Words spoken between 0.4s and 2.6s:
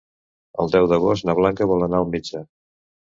El deu d'agost na Blanca vol anar al metge.